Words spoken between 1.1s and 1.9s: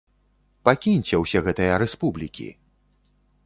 ўсе гэтыя